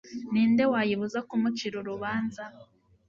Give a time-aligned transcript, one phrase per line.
[0.31, 2.43] ni nde wayibuza kumucira urubanza